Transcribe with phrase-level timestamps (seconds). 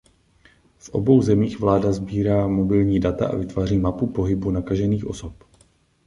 [0.77, 5.43] V obou zemích vláda sbírá mobilní data a vytváří mapu pohybu nakažených osob.